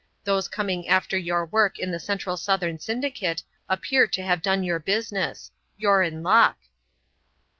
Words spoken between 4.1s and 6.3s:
have done your business. You're in